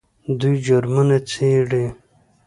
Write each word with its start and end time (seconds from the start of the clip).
دوی 0.39 0.55
جرمونه 0.65 1.17
څیړي. 1.29 1.85